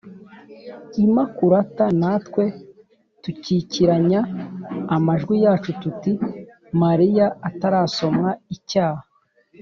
imakulata(natwe 1.05 2.43
tukikiranya 3.21 4.21
amajwi 4.95 5.35
yacu 5.45 5.69
tuti: 5.81 6.11
“mariya 6.81 7.25
utarasamanywe 7.49 8.31
icyaha: 8.55 9.03